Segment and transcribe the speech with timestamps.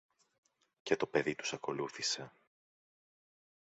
[0.83, 2.31] Και το παιδί τους ακολούθησε.